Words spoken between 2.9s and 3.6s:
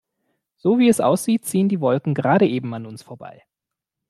vorbei.